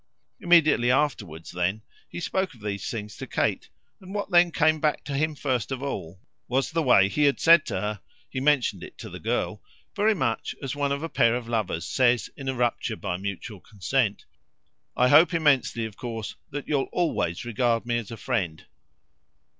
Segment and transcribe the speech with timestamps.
[0.39, 3.69] Immediately afterwards then he was to speak of these things to Kate,
[3.99, 7.07] and what by that time came back to him first of all was the way
[7.07, 9.61] he had said to her he mentioned it to the girl
[9.95, 13.59] very much as one of a pair of lovers says in a rupture by mutual
[13.59, 14.25] consent:
[14.97, 18.65] "I hope immensely of course that you'll always regard me as a friend."